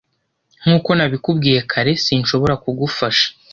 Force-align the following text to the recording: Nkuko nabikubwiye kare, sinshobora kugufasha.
Nkuko 0.61 0.89
nabikubwiye 0.93 1.59
kare, 1.71 1.91
sinshobora 2.05 2.53
kugufasha. 2.63 3.25